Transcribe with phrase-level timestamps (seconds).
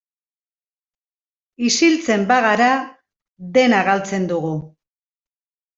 [1.69, 2.73] Isiltzen bagara
[3.59, 4.55] dena galtzen dugu.